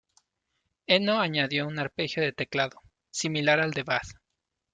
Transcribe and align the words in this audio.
Eno 0.87 1.21
añadió 1.21 1.67
un 1.67 1.77
arpegio 1.77 2.23
de 2.23 2.33
teclado, 2.33 2.81
similar 3.11 3.59
al 3.59 3.69
de 3.69 3.83
"Bad". 3.83 4.01